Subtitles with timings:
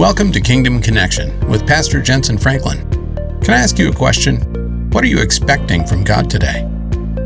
[0.00, 2.88] Welcome to Kingdom Connection with Pastor Jentezen Franklin.
[3.42, 4.88] Can I ask you a question?
[4.92, 6.66] What are you expecting from God today?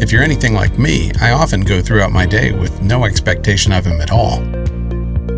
[0.00, 3.84] If you're anything like me, I often go throughout my day with no expectation of
[3.84, 4.42] Him at all.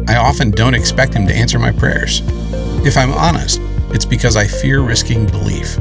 [0.09, 2.22] I often don't expect Him to answer my prayers.
[2.87, 3.61] If I'm honest,
[3.91, 5.79] it's because I fear risking belief.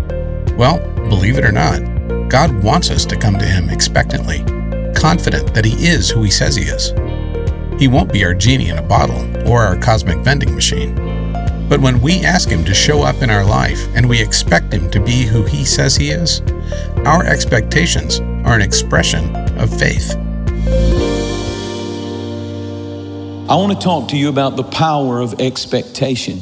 [0.57, 1.79] Well, believe it or not,
[2.27, 4.39] God wants us to come to Him expectantly,
[4.93, 6.91] confident that He is who He says He is.
[7.79, 11.04] He won't be our genie in a bottle or our cosmic vending machine.
[11.67, 14.89] But when we ask Him to show up in our life and we expect Him
[14.91, 16.41] to be who He says He is,
[17.05, 20.15] our expectations are an expression of faith.
[23.47, 26.41] I want to talk to you about the power of expectation.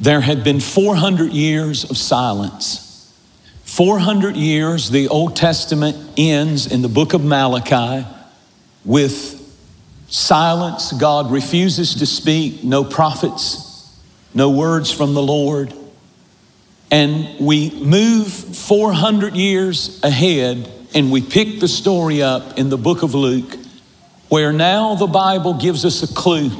[0.00, 3.12] There had been 400 years of silence.
[3.64, 8.06] 400 years, the Old Testament ends in the book of Malachi
[8.84, 9.43] with
[10.08, 10.92] silence.
[10.92, 13.98] God refuses to speak, no prophets,
[14.34, 15.72] no words from the Lord.
[16.90, 23.02] And we move 400 years ahead and we pick the story up in the book
[23.02, 23.56] of Luke,
[24.28, 26.50] where now the Bible gives us a clue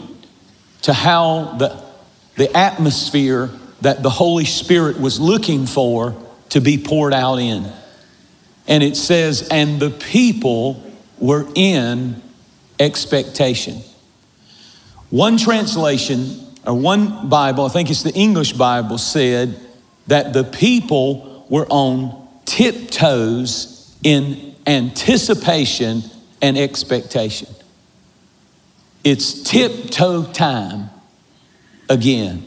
[0.83, 1.81] to how the,
[2.37, 3.49] the atmosphere
[3.83, 7.71] that the Holy Spirit was looking for to be poured out in.
[8.67, 10.83] And it says, and the people
[11.19, 12.21] were in
[12.79, 13.81] expectation.
[15.11, 19.59] One translation, or one Bible, I think it's the English Bible, said
[20.07, 26.03] that the people were on tiptoes in anticipation
[26.43, 27.49] and expectation.
[29.03, 30.91] It's tiptoe time
[31.89, 32.47] again.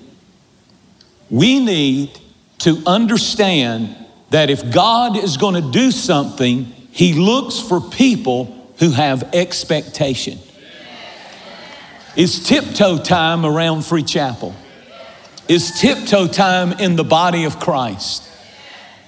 [1.30, 2.20] We need
[2.60, 3.96] to understand
[4.32, 10.40] that if God is going to do something, He looks for people who have expectation.
[12.16, 14.56] It's tiptoe time around Free Chapel.
[15.48, 18.24] It's tiptoe time in the body of Christ.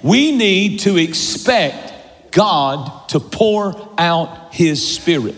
[0.02, 5.36] We need to expect God to pour out His Spirit.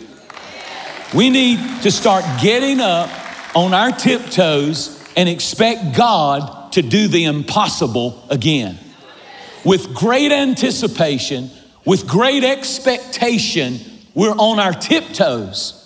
[1.14, 3.10] We need to start getting up
[3.56, 8.78] on our tiptoes and expect God to do the impossible again.
[9.66, 11.50] With great anticipation,
[11.86, 13.80] with great expectation,
[14.14, 15.78] we're on our tiptoes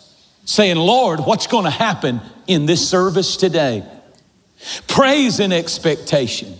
[0.46, 3.84] saying, Lord, what's going to happen in this service today?
[4.88, 6.54] Praise in expectation,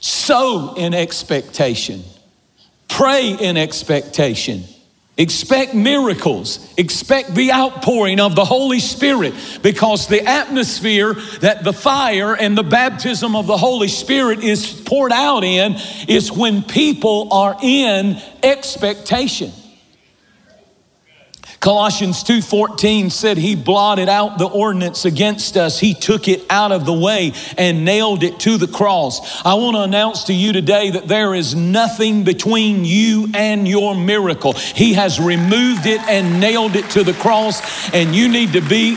[0.00, 2.02] sow in expectation,
[2.88, 4.64] pray in expectation.
[5.16, 6.72] Expect miracles.
[6.78, 11.12] Expect the outpouring of the Holy Spirit because the atmosphere
[11.42, 15.76] that the fire and the baptism of the Holy Spirit is poured out in
[16.08, 19.52] is when people are in expectation.
[21.60, 25.78] Colossians 2:14 said he blotted out the ordinance against us.
[25.78, 29.20] He took it out of the way and nailed it to the cross.
[29.44, 33.94] I want to announce to you today that there is nothing between you and your
[33.94, 34.54] miracle.
[34.54, 37.60] He has removed it and nailed it to the cross
[37.92, 38.96] and you need to be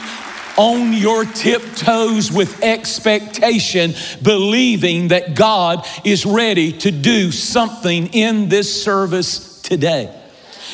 [0.56, 8.84] on your tiptoes with expectation, believing that God is ready to do something in this
[8.84, 10.23] service today.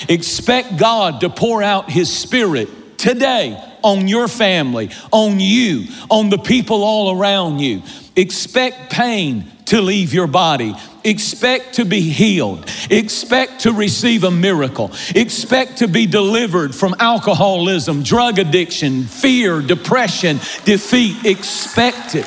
[0.08, 6.38] Expect God to pour out His Spirit today on your family, on you, on the
[6.38, 7.82] people all around you.
[8.16, 10.76] Expect pain to leave your body.
[11.04, 12.70] Expect to be healed.
[12.90, 14.92] Expect to receive a miracle.
[15.16, 21.26] Expect to be delivered from alcoholism, drug addiction, fear, depression, defeat.
[21.26, 22.26] Expect it.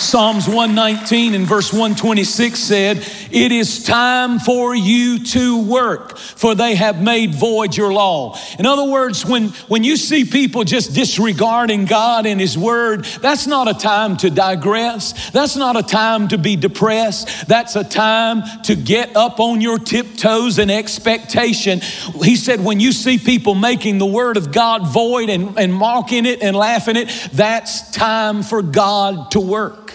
[0.00, 2.98] Psalms 119 and verse 126 said,
[3.32, 8.38] It is time for you to work, for they have made void your law.
[8.60, 13.48] In other words, when, when you see people just disregarding God and His Word, that's
[13.48, 15.30] not a time to digress.
[15.30, 17.48] That's not a time to be depressed.
[17.48, 21.80] That's a time to get up on your tiptoes in expectation.
[22.22, 26.24] He said, When you see people making the Word of God void and, and mocking
[26.24, 29.87] it and laughing it, that's time for God to work.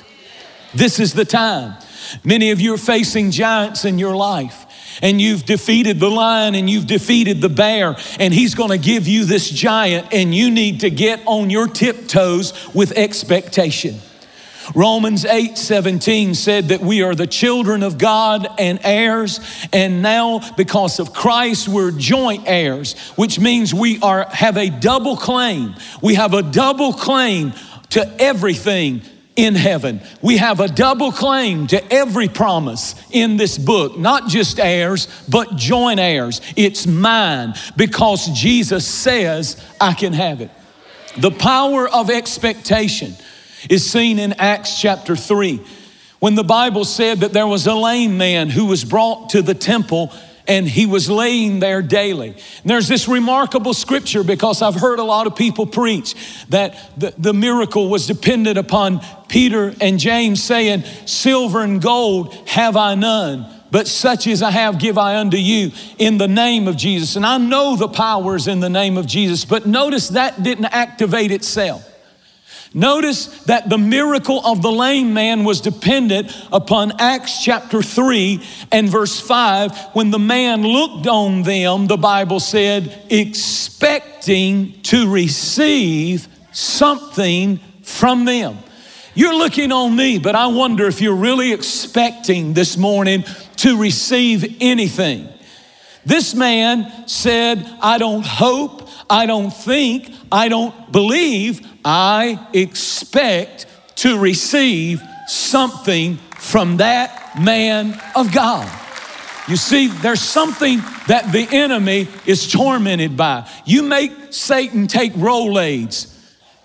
[0.75, 1.75] This is the time.
[2.23, 4.65] Many of you are facing giants in your life
[5.01, 9.25] and you've defeated the lion and you've defeated the bear, and he's gonna give you
[9.25, 13.99] this giant, and you need to get on your tiptoes with expectation.
[14.75, 19.39] Romans 8 17 said that we are the children of God and heirs,
[19.73, 25.17] and now because of Christ, we're joint heirs, which means we are, have a double
[25.17, 25.75] claim.
[26.01, 27.53] We have a double claim
[27.89, 29.01] to everything
[29.35, 30.01] in heaven.
[30.21, 35.55] We have a double claim to every promise in this book, not just heirs, but
[35.55, 36.41] joint heirs.
[36.55, 40.51] It's mine because Jesus says I can have it.
[41.17, 43.13] The power of expectation
[43.69, 45.61] is seen in Acts chapter 3
[46.19, 49.53] when the Bible said that there was a lame man who was brought to the
[49.53, 50.13] temple
[50.47, 52.29] and he was laying there daily.
[52.29, 56.15] And there's this remarkable scripture because I've heard a lot of people preach
[56.49, 62.75] that the, the miracle was dependent upon Peter and James saying, Silver and gold have
[62.75, 66.77] I none but such as I have give I unto you in the name of
[66.77, 67.15] Jesus.
[67.15, 70.65] And I know the power is in the name of Jesus, but notice that didn't
[70.65, 71.83] activate itself.
[72.73, 78.41] Notice that the miracle of the lame man was dependent upon Acts chapter 3
[78.71, 79.77] and verse 5.
[79.93, 88.57] When the man looked on them, the Bible said, expecting to receive something from them.
[89.13, 93.23] You're looking on me, but I wonder if you're really expecting this morning
[93.57, 95.29] to receive anything.
[96.05, 103.65] This man said, I don't hope, I don't think, I don't believe, I expect
[103.97, 108.69] to receive something from that man of God.
[109.47, 110.77] You see, there's something
[111.07, 113.49] that the enemy is tormented by.
[113.65, 116.09] You make Satan take Rolaids.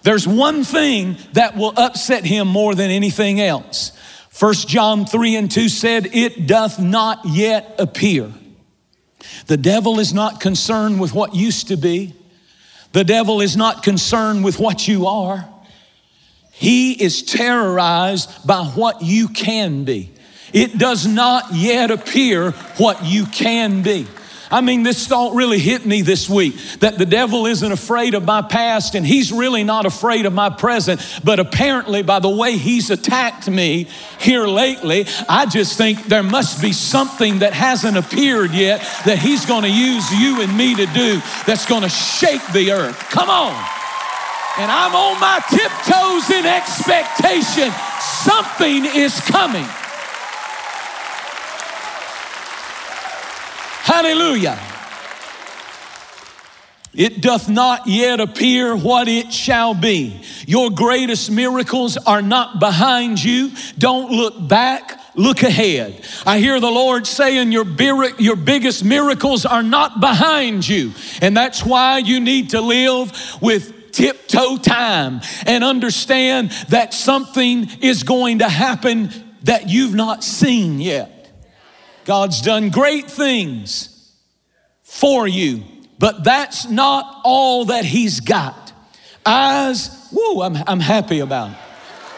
[0.03, 3.93] There's one thing that will upset him more than anything else.
[4.39, 8.33] 1 John 3 and 2 said, It doth not yet appear.
[9.47, 12.15] The devil is not concerned with what used to be.
[12.93, 15.49] The devil is not concerned with what you are.
[16.53, 20.11] He is terrorized by what you can be.
[20.53, 24.07] It does not yet appear what you can be.
[24.51, 28.25] I mean, this thought really hit me this week that the devil isn't afraid of
[28.25, 31.01] my past and he's really not afraid of my present.
[31.23, 36.63] But apparently, by the way he's attacked me here lately, I just think there must
[36.63, 40.87] be something that hasn't appeared yet that he's going to use you and me to
[40.87, 42.99] do that's going to shake the earth.
[43.11, 43.53] Come on.
[44.59, 47.71] And I'm on my tiptoes in expectation.
[48.01, 49.67] Something is coming.
[53.89, 54.59] Hallelujah.
[56.93, 60.21] It doth not yet appear what it shall be.
[60.47, 63.51] Your greatest miracles are not behind you.
[63.79, 66.05] Don't look back, look ahead.
[66.27, 67.65] I hear the Lord saying your,
[68.19, 70.93] your biggest miracles are not behind you.
[71.23, 78.03] And that's why you need to live with tiptoe time and understand that something is
[78.03, 79.09] going to happen
[79.45, 81.18] that you've not seen yet.
[82.09, 84.15] God's done great things
[84.83, 85.63] for you,
[85.99, 88.73] but that's not all that He's got.
[89.27, 91.57] Eyes, woo, I'm, I'm happy about it.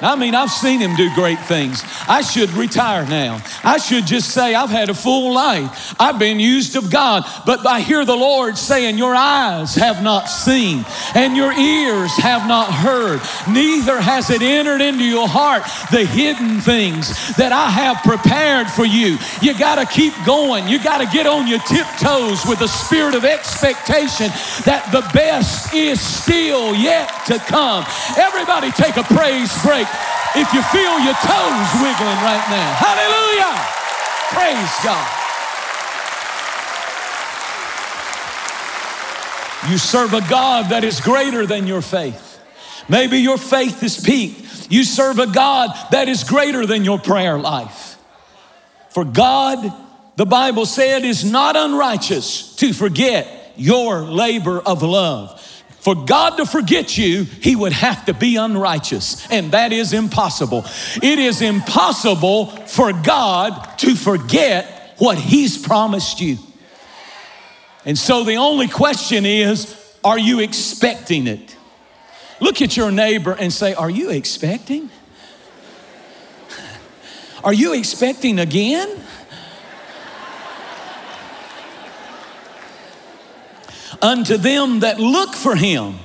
[0.02, 1.82] I mean, I've seen him do great things.
[2.08, 3.42] I should retire now.
[3.62, 5.94] I should just say, I've had a full life.
[5.98, 7.24] I've been used of God.
[7.44, 12.48] But I hear the Lord saying, Your eyes have not seen, and your ears have
[12.48, 13.20] not heard,
[13.52, 18.86] neither has it entered into your heart the hidden things that I have prepared for
[18.86, 19.18] you.
[19.42, 20.66] You got to keep going.
[20.68, 24.28] You got to get on your tiptoes with a spirit of expectation
[24.64, 27.84] that the best is still yet to come.
[28.16, 29.86] Everybody take a praise break
[30.36, 32.70] if you feel your toes wiggling right now.
[32.78, 33.54] Hallelujah.
[34.30, 35.16] Praise God.
[39.68, 42.40] You serve a God that is greater than your faith.
[42.88, 44.70] Maybe your faith is peaked.
[44.70, 47.98] You serve a God that is greater than your prayer life.
[48.90, 49.72] For God,
[50.16, 55.59] the Bible said, is not unrighteous to forget your labor of love.
[55.80, 60.64] For God to forget you, He would have to be unrighteous, and that is impossible.
[61.02, 66.38] It is impossible for God to forget what He's promised you.
[67.86, 71.56] And so the only question is are you expecting it?
[72.40, 74.90] Look at your neighbor and say, Are you expecting?
[77.44, 78.88] Are you expecting again?
[84.02, 85.98] Unto them that look for him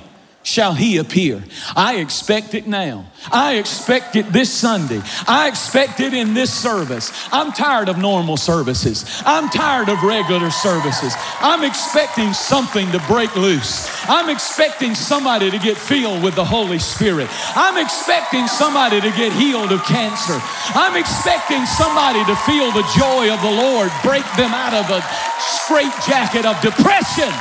[0.46, 1.42] shall he appear.
[1.74, 3.10] I expect it now.
[3.32, 5.02] I expect it this Sunday.
[5.26, 7.10] I expect it in this service.
[7.32, 9.04] I'm tired of normal services.
[9.26, 11.14] I'm tired of regular services.
[11.40, 13.90] I'm expecting something to break loose.
[14.08, 17.28] I'm expecting somebody to get filled with the Holy Spirit.
[17.56, 20.38] I'm expecting somebody to get healed of cancer.
[20.78, 25.02] I'm expecting somebody to feel the joy of the Lord break them out of a
[25.40, 27.34] straitjacket of depression.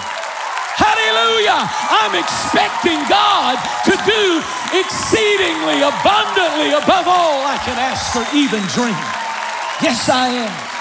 [0.75, 1.63] Hallelujah.
[1.63, 3.55] I'm expecting God
[3.87, 4.43] to do
[4.75, 8.99] exceedingly abundantly above all I can ask or even dream.
[9.81, 10.75] Yes, I am.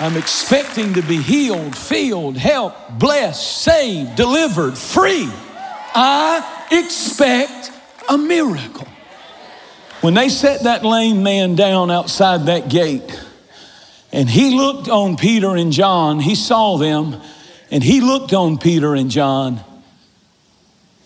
[0.00, 5.28] I'm expecting to be healed, filled, helped, blessed, saved, delivered, free.
[5.94, 7.70] I expect
[8.08, 8.88] a miracle.
[10.00, 13.20] When they set that lame man down outside that gate,
[14.12, 17.20] and he looked on Peter and John, he saw them,
[17.74, 19.60] and he looked on Peter and John,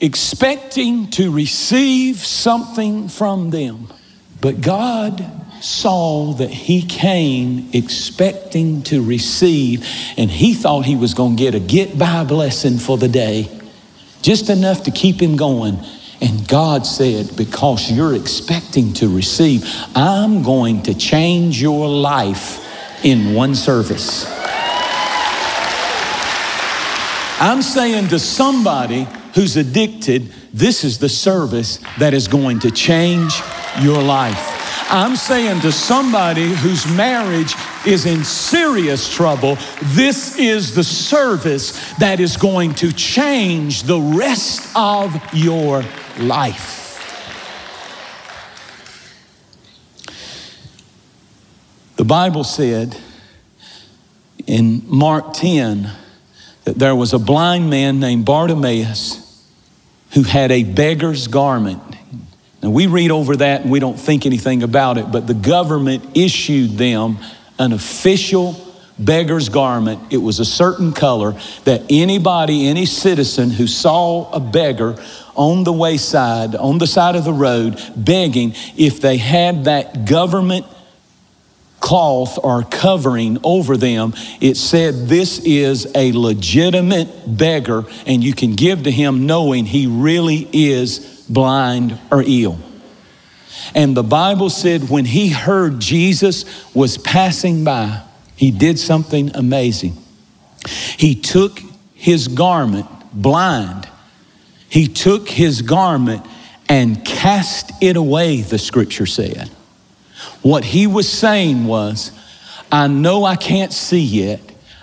[0.01, 3.89] expecting to receive something from them.
[4.43, 5.25] But God
[5.63, 11.55] saw that he came expecting to receive, and he thought he was going to get
[11.55, 13.49] a get by blessing for the day,
[14.21, 15.79] just enough to keep him going.
[16.21, 22.63] And God said, Because you're expecting to receive, I'm going to change your life
[23.03, 24.38] in one service.
[27.41, 33.41] I'm saying to somebody who's addicted, this is the service that is going to change
[33.81, 34.57] your life.
[34.91, 37.55] I'm saying to somebody whose marriage
[37.87, 44.69] is in serious trouble, this is the service that is going to change the rest
[44.75, 45.85] of your
[46.19, 46.77] life.
[51.97, 52.97] The Bible said
[54.47, 55.91] in Mark 10
[56.69, 59.43] that there was a blind man named Bartimaeus
[60.13, 61.81] who had a beggar's garment.
[62.63, 66.15] Now, we read over that and we don't think anything about it, but the government
[66.15, 67.17] issued them
[67.59, 68.55] an official
[68.99, 70.13] beggar's garment.
[70.13, 75.03] It was a certain color that anybody, any citizen who saw a beggar
[75.35, 80.67] on the wayside, on the side of the road, begging, if they had that government
[81.81, 88.55] cloth or covering over them, it said, This is a legitimate beggar, and you can
[88.55, 92.59] give to him knowing he really is blind, or ill.
[93.75, 96.45] And the Bible said when he heard Jesus
[96.75, 98.03] was passing by,
[98.35, 99.97] he did something amazing.
[100.97, 101.61] He took
[101.95, 103.89] his garment, blind,
[104.69, 106.25] he took his garment
[106.69, 109.51] and cast it away, the scripture said.
[110.43, 112.13] What he was saying was,
[112.71, 114.41] I know I can't see yet.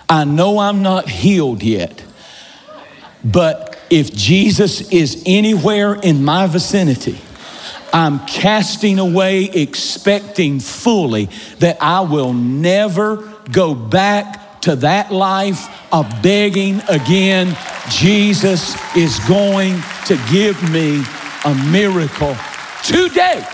[0.08, 2.04] I know I'm not healed yet.
[3.24, 7.18] But if Jesus is anywhere in my vicinity,
[7.92, 13.16] I'm casting away, expecting fully that I will never
[13.50, 17.56] go back to that life of begging again.
[17.88, 21.02] Jesus is going to give me
[21.44, 22.36] a miracle
[22.82, 23.46] today.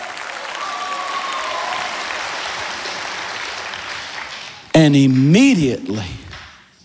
[4.75, 6.07] And immediately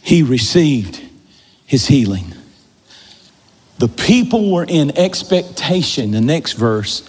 [0.02, 1.02] he received
[1.66, 2.34] his healing.
[3.80, 6.12] The people were in expectation.
[6.12, 7.08] The next verse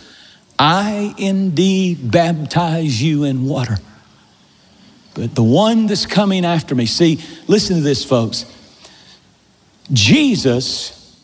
[0.58, 3.78] I indeed baptize you in water.
[5.14, 8.44] But the one that's coming after me, see, listen to this, folks.
[9.92, 11.16] Jesus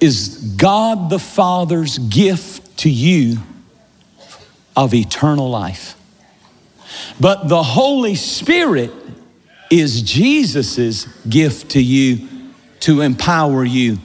[0.00, 3.38] is God the Father's gift to you
[4.76, 5.96] of eternal life.
[7.20, 8.92] But the Holy Spirit
[9.70, 12.28] is Jesus's gift to you
[12.80, 13.98] to empower you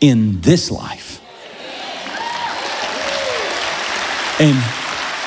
[0.00, 1.20] in this life.
[4.40, 4.56] And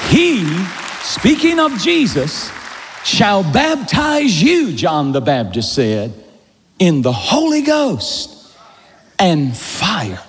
[0.10, 0.43] he,
[1.03, 2.51] speaking of Jesus,
[3.03, 6.13] shall baptize you, John the Baptist said,
[6.79, 8.55] in the Holy Ghost
[9.19, 10.22] and fire.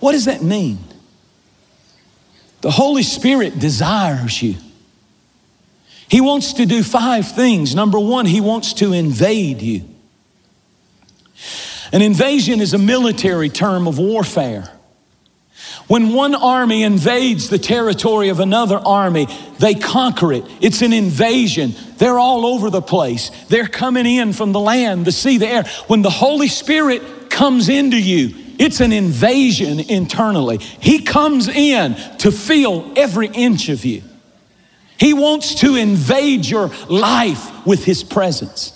[0.00, 0.78] What does that mean?
[2.64, 4.54] The Holy Spirit desires you.
[6.08, 7.74] He wants to do five things.
[7.74, 9.86] Number one, He wants to invade you.
[11.92, 14.72] An invasion is a military term of warfare.
[15.88, 19.26] When one army invades the territory of another army,
[19.58, 20.46] they conquer it.
[20.62, 21.74] It's an invasion.
[21.98, 23.28] They're all over the place.
[23.50, 25.64] They're coming in from the land, the sea, the air.
[25.86, 30.58] When the Holy Spirit comes into you, it's an invasion internally.
[30.58, 34.02] He comes in to fill every inch of you.
[34.98, 38.74] He wants to invade your life with His presence.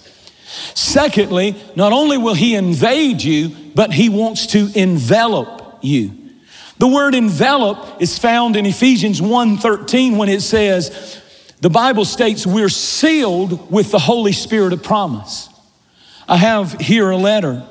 [0.74, 6.12] Secondly, not only will he invade you, but he wants to envelop you.
[6.78, 11.20] The word envelop is found in Ephesians 1:13 when it says,
[11.60, 15.48] the Bible states we're sealed with the Holy Spirit of promise.
[16.28, 17.66] I have here a letter,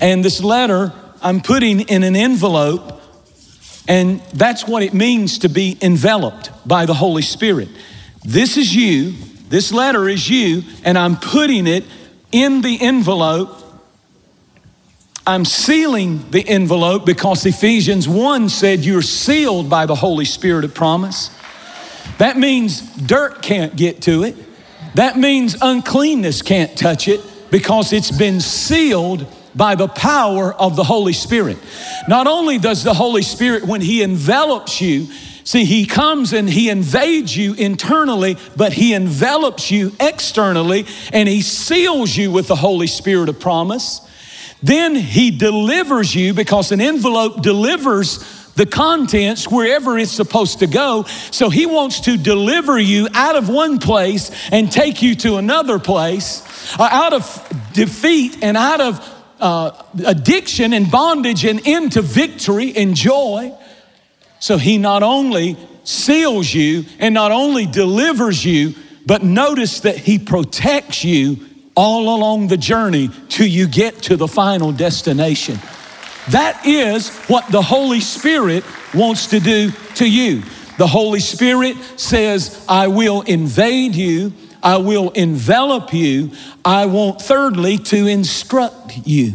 [0.00, 0.92] and this letter
[1.24, 3.00] I'm putting in an envelope,
[3.88, 7.70] and that's what it means to be enveloped by the Holy Spirit.
[8.22, 9.14] This is you,
[9.48, 11.84] this letter is you, and I'm putting it
[12.30, 13.62] in the envelope.
[15.26, 20.74] I'm sealing the envelope because Ephesians 1 said you're sealed by the Holy Spirit of
[20.74, 21.30] promise.
[22.18, 24.36] That means dirt can't get to it.
[24.94, 30.84] That means uncleanness can't touch it because it's been sealed by the power of the
[30.84, 31.58] Holy Spirit.
[32.08, 35.06] Not only does the Holy Spirit, when He envelops you,
[35.44, 41.42] see, He comes and He invades you internally, but He envelops you externally and He
[41.42, 44.00] seals you with the Holy Spirit of promise.
[44.62, 51.04] Then He delivers you because an envelope delivers the contents wherever it's supposed to go.
[51.30, 55.78] So he wants to deliver you out of one place and take you to another
[55.78, 56.42] place,
[56.78, 62.94] uh, out of defeat and out of uh, addiction and bondage and into victory and
[62.94, 63.52] joy.
[64.40, 68.74] So he not only seals you and not only delivers you,
[69.06, 71.38] but notice that he protects you
[71.76, 75.58] all along the journey till you get to the final destination.
[76.30, 78.64] That is what the Holy Spirit
[78.94, 80.42] wants to do to you.
[80.78, 84.32] The Holy Spirit says, I will invade you,
[84.64, 86.32] I will envelop you,
[86.64, 89.34] I want, thirdly, to instruct you.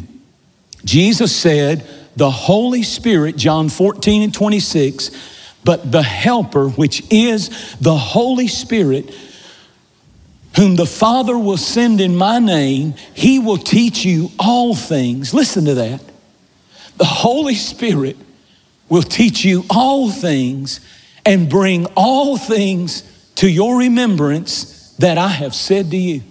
[0.84, 5.12] Jesus said, The Holy Spirit, John 14 and 26,
[5.64, 9.14] but the Helper, which is the Holy Spirit,
[10.56, 15.32] whom the Father will send in my name, he will teach you all things.
[15.32, 16.02] Listen to that
[16.98, 18.18] the Holy Spirit
[18.90, 20.82] will teach you all things
[21.26, 23.04] and bring all things
[23.36, 26.22] to your remembrance that I have said to you.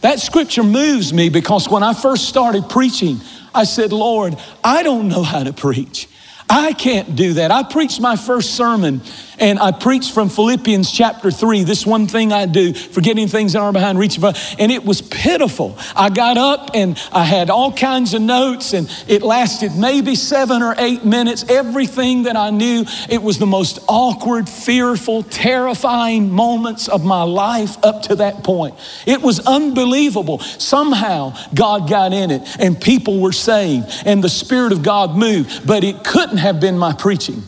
[0.00, 3.20] That scripture moves me because when I first started preaching,
[3.54, 6.08] I said, Lord, I don't know how to preach.
[6.48, 7.50] I can't do that.
[7.50, 9.00] I preached my first sermon
[9.38, 13.60] and I preached from Philippians chapter 3, this one thing I do, forgetting things that
[13.60, 15.78] are behind, reaching for, and it was pitiful.
[15.94, 20.62] I got up and I had all kinds of notes, and it lasted maybe seven
[20.62, 21.44] or eight minutes.
[21.48, 27.76] Everything that I knew, it was the most awkward, fearful, terrifying moments of my life
[27.84, 28.74] up to that point.
[29.06, 30.38] It was unbelievable.
[30.40, 35.66] Somehow God got in it, and people were saved, and the Spirit of God moved,
[35.66, 37.42] but it couldn't have been my preaching.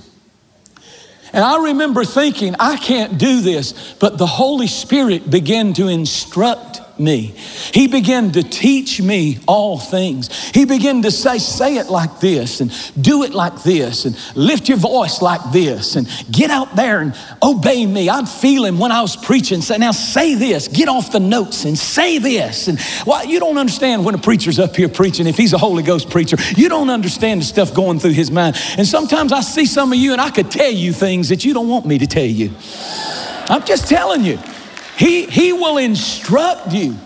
[1.32, 3.94] And I remember thinking, I can't do this.
[3.94, 7.34] But the Holy Spirit began to instruct me.
[7.72, 10.32] He began to teach me all things.
[10.50, 14.68] He began to say, say it like this and do it like this and lift
[14.68, 18.08] your voice like this and get out there and obey me.
[18.08, 21.64] I'd feel him when I was preaching say, now say this, get off the notes
[21.64, 22.68] and say this.
[22.68, 25.82] And well, you don't understand when a preacher's up here preaching, if he's a Holy
[25.82, 28.56] Ghost preacher, you don't understand the stuff going through his mind.
[28.76, 31.54] And sometimes I see some of you and I could tell you things that you
[31.54, 32.50] don't want me to tell you.
[33.48, 34.38] I'm just telling you.
[34.98, 36.96] He, he will instruct you.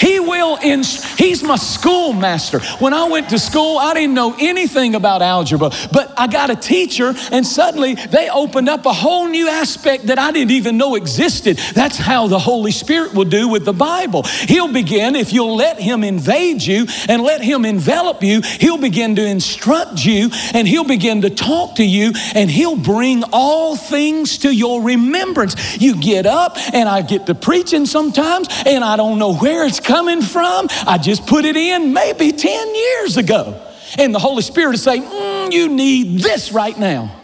[0.00, 2.60] He will, inst- he's my schoolmaster.
[2.78, 6.56] When I went to school, I didn't know anything about algebra, but I got a
[6.56, 10.94] teacher, and suddenly they opened up a whole new aspect that I didn't even know
[10.94, 11.58] existed.
[11.74, 14.22] That's how the Holy Spirit will do with the Bible.
[14.22, 19.16] He'll begin, if you'll let Him invade you and let Him envelop you, He'll begin
[19.16, 24.38] to instruct you and He'll begin to talk to you and He'll bring all things
[24.38, 25.80] to your remembrance.
[25.80, 29.80] You get up, and I get to preaching sometimes, and I don't know where it's
[29.84, 30.66] coming from.
[30.86, 33.60] I just put it in maybe 10 years ago.
[33.98, 37.20] And the Holy Spirit is saying, mm, You need this right now.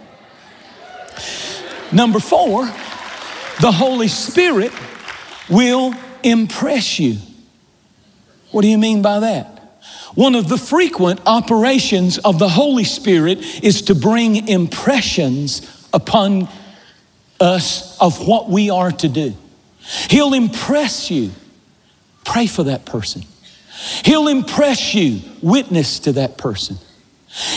[1.92, 2.66] Number four,
[3.60, 4.72] the Holy Spirit
[5.48, 5.92] will
[6.22, 7.16] impress you.
[8.52, 9.56] What do you mean by that?
[10.14, 16.48] One of the frequent operations of the Holy Spirit is to bring impressions upon
[17.40, 19.34] us of what we are to do.
[20.08, 21.30] He'll impress you
[22.24, 23.22] Pray for that person.
[24.04, 26.76] He'll impress you, witness to that person.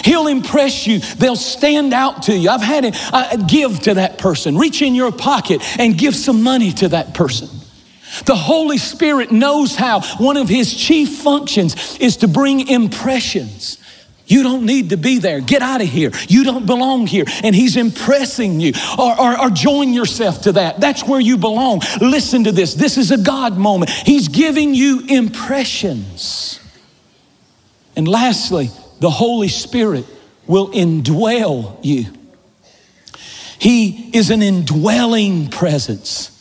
[0.06, 1.00] He'll impress you.
[1.00, 2.50] They'll stand out to you.
[2.50, 2.96] I've had it.
[3.12, 4.58] Uh, give to that person.
[4.58, 7.50] Reach in your pocket and give some money to that person.
[8.26, 10.02] The Holy Spirit knows how.
[10.18, 13.83] One of his chief functions is to bring impressions.
[14.26, 15.42] You don't need to be there.
[15.42, 16.12] Get out of here.
[16.30, 17.26] You don't belong here.
[17.44, 18.74] And he's impressing you.
[18.98, 20.80] Or, or, or, join yourself to that.
[20.80, 21.82] That's where you belong.
[22.00, 22.74] Listen to this.
[22.74, 23.92] This is a God moment.
[23.92, 26.60] He's giving you impressions.
[27.96, 28.70] And lastly,
[29.02, 30.06] the Holy Spirit
[30.48, 32.06] will indwell you.
[33.60, 36.33] He is an indwelling presence.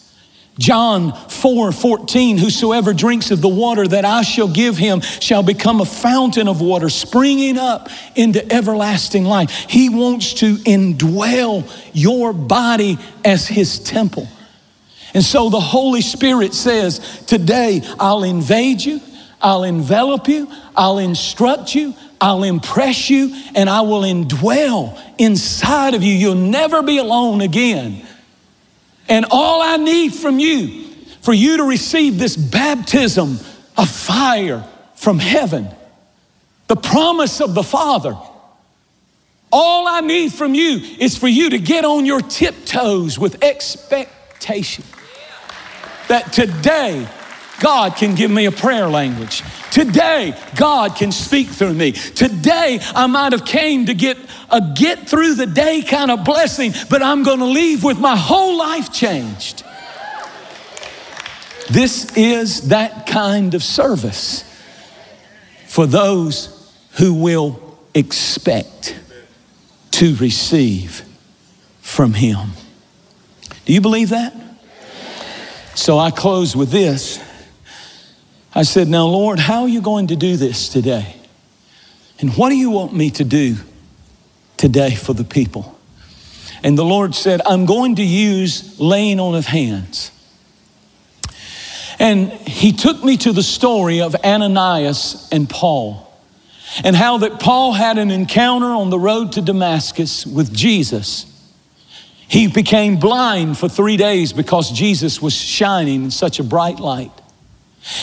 [0.59, 5.81] John 4 14, whosoever drinks of the water that I shall give him shall become
[5.81, 9.51] a fountain of water springing up into everlasting life.
[9.69, 14.29] He wants to indwell your body as his temple.
[15.15, 19.01] And so the Holy Spirit says, Today I'll invade you,
[19.41, 26.03] I'll envelop you, I'll instruct you, I'll impress you, and I will indwell inside of
[26.03, 26.15] you.
[26.15, 28.07] You'll never be alone again.
[29.09, 30.87] And all I need from you,
[31.23, 33.39] for you to receive this baptism
[33.77, 35.69] of fire from heaven,
[36.69, 38.17] the promise of the Father.
[39.51, 44.85] All I need from you is for you to get on your tiptoes with expectation
[46.09, 47.07] that today
[47.61, 49.43] God can give me a prayer language.
[49.73, 51.93] Today, God can speak through me.
[51.93, 54.19] Today, I might have came to get
[54.51, 58.15] a get through the day kind of blessing, but I'm going to leave with my
[58.15, 59.65] whole life changed.
[61.71, 64.45] This is that kind of service
[65.69, 69.01] for those who will expect
[69.93, 71.03] to receive
[71.81, 72.51] from Him.
[73.65, 74.35] Do you believe that?
[75.75, 77.19] So I close with this.
[78.55, 81.17] I said, Now, Lord, how are you going to do this today?
[82.19, 83.57] And what do you want me to do
[84.57, 85.79] today for the people?
[86.63, 90.13] And the Lord said, I'm going to use laying on of hands.
[91.99, 96.13] And he took me to the story of Ananias and Paul
[96.85, 101.27] and how that Paul had an encounter on the road to Damascus with Jesus.
[102.29, 107.13] He became blind for three days because Jesus was shining in such a bright light.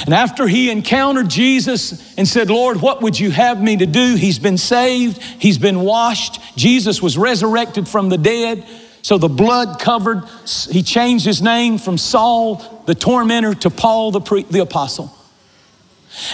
[0.05, 4.15] And after he encountered Jesus and said, Lord, what would you have me to do?
[4.15, 6.41] He's been saved, he's been washed.
[6.57, 8.65] Jesus was resurrected from the dead.
[9.01, 10.23] So the blood covered,
[10.69, 15.15] he changed his name from Saul, the tormentor, to Paul, the, pre, the apostle.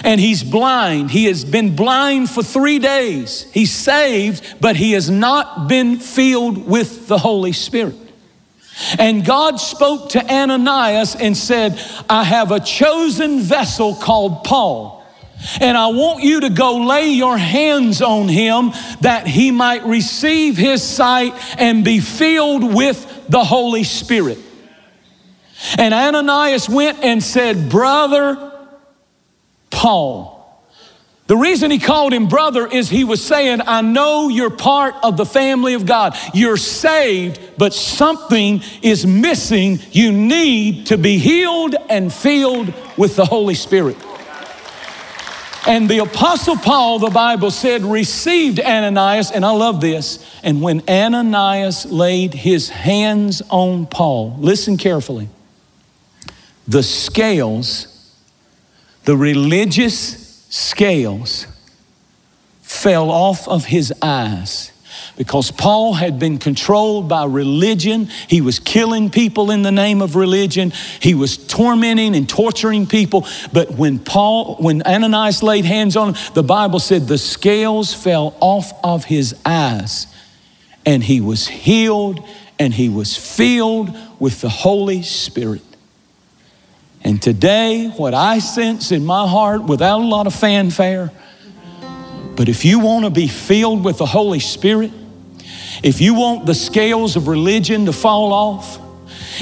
[0.02, 1.12] And he's blind.
[1.12, 3.48] He has been blind for three days.
[3.52, 7.94] He's saved, but he has not been filled with the Holy Spirit.
[8.98, 15.04] And God spoke to Ananias and said, I have a chosen vessel called Paul.
[15.60, 20.56] And I want you to go lay your hands on him that he might receive
[20.56, 24.38] his sight and be filled with the Holy Spirit.
[25.78, 28.52] And Ananias went and said, Brother
[29.70, 30.35] Paul,
[31.26, 35.16] the reason he called him brother is he was saying, I know you're part of
[35.16, 36.16] the family of God.
[36.32, 39.80] You're saved, but something is missing.
[39.90, 43.96] You need to be healed and filled with the Holy Spirit.
[45.66, 50.24] And the Apostle Paul, the Bible said, received Ananias, and I love this.
[50.44, 55.28] And when Ananias laid his hands on Paul, listen carefully,
[56.68, 58.14] the scales,
[59.06, 60.25] the religious
[60.56, 61.46] scales
[62.62, 64.72] fell off of his eyes
[65.16, 68.08] because Paul had been controlled by religion.
[68.28, 70.72] He was killing people in the name of religion.
[71.00, 73.26] He was tormenting and torturing people.
[73.52, 78.34] But when Paul, when Ananias laid hands on him, the Bible said the scales fell
[78.40, 80.06] off of his eyes
[80.86, 82.26] and he was healed
[82.58, 85.62] and he was filled with the Holy Spirit.
[87.06, 91.12] And today, what I sense in my heart, without a lot of fanfare,
[92.34, 94.90] but if you want to be filled with the Holy Spirit,
[95.84, 98.80] if you want the scales of religion to fall off,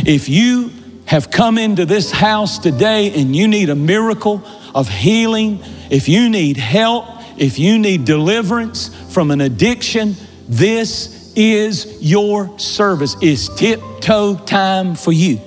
[0.07, 0.73] if you
[1.07, 5.59] have come into this house today and you need a miracle of healing,
[5.91, 7.07] if you need help,
[7.39, 10.17] if you need deliverance from an addiction,
[10.51, 13.17] this is your service.
[13.23, 15.41] It's tiptoe time for you.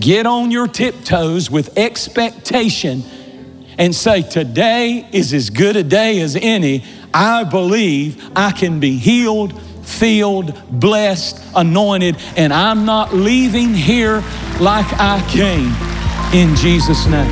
[0.00, 3.02] Get on your tiptoes with expectation
[3.76, 6.84] and say, Today is as good a day as any.
[7.12, 14.24] I believe I can be healed, filled, blessed, anointed, and I'm not leaving here
[14.58, 15.74] like I came.
[16.32, 17.30] In Jesus' name.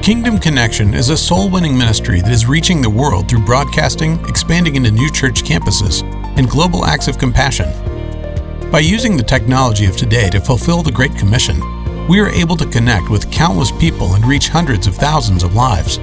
[0.00, 4.76] Kingdom Connection is a soul winning ministry that is reaching the world through broadcasting, expanding
[4.76, 6.02] into new church campuses,
[6.38, 7.68] and global acts of compassion.
[8.70, 11.58] By using the technology of today to fulfill the Great Commission,
[12.06, 15.98] we are able to connect with countless people and reach hundreds of thousands of lives.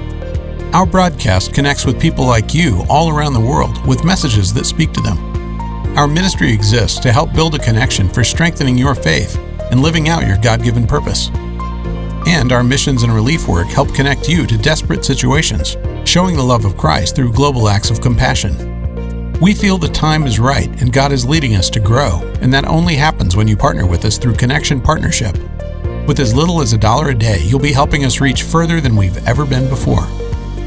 [0.74, 4.92] Our broadcast connects with people like you all around the world with messages that speak
[4.92, 5.16] to them.
[5.96, 9.38] Our ministry exists to help build a connection for strengthening your faith
[9.70, 11.30] and living out your God given purpose.
[12.26, 16.66] And our missions and relief work help connect you to desperate situations, showing the love
[16.66, 18.77] of Christ through global acts of compassion.
[19.40, 22.64] We feel the time is right and God is leading us to grow, and that
[22.64, 25.38] only happens when you partner with us through Connection Partnership.
[26.08, 28.96] With as little as a dollar a day, you'll be helping us reach further than
[28.96, 30.04] we've ever been before.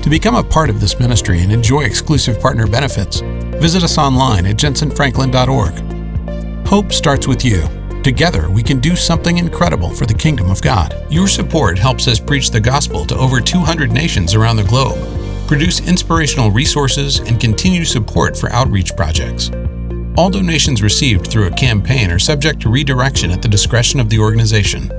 [0.04, 3.20] To become a part of this ministry and enjoy exclusive partner benefits,
[3.60, 6.66] visit us online at jentezenfranklin.org.
[6.66, 7.68] Hope starts with you.
[8.04, 10.96] Together, we can do something incredible for the kingdom of God.
[11.10, 15.21] Your support helps us preach the gospel to over 200 nations around the globe
[15.52, 19.52] produce inspirational resources, and continue support for outreach projects.
[20.16, 24.18] All donations received through a campaign are subject to redirection at the discretion of the
[24.18, 24.90] organization.